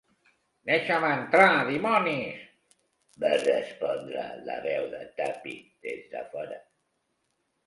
"Deixa'm 0.67 1.03
entrar, 1.09 1.49
dimonis!" 1.67 2.47
va 3.25 3.31
respondre 3.43 4.25
la 4.49 4.57
veu 4.65 4.89
de 4.95 5.03
Tuppy 5.21 5.55
des 5.87 6.03
de 6.17 6.27
fora. 6.35 6.61